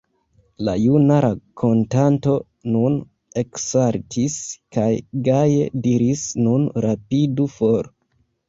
[0.67, 2.33] La juna rakontanto
[2.75, 2.97] nun
[3.43, 4.39] eksaltis
[4.79, 4.89] kaj
[5.29, 7.93] gaje diris: Nun rapidu for.